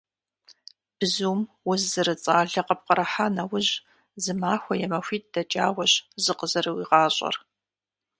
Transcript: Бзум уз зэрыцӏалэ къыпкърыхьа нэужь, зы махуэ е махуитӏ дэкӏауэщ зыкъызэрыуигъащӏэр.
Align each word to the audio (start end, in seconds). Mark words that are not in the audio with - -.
Бзум 0.99 1.39
уз 1.69 1.81
зэрыцӏалэ 1.91 2.49
къыпкърыхьа 2.67 3.27
нэужь, 3.35 3.71
зы 4.23 4.33
махуэ 4.41 4.73
е 4.85 4.87
махуитӏ 4.91 5.29
дэкӏауэщ 5.33 5.93
зыкъызэрыуигъащӏэр. 6.23 7.35